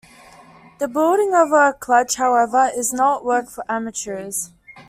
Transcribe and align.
The 0.79 0.87
building 0.87 1.35
of 1.35 1.51
a 1.51 1.75
Kludge, 1.79 2.15
however, 2.15 2.71
is 2.75 2.91
not 2.91 3.23
work 3.23 3.51
for 3.51 3.63
amateurs. 3.69 4.49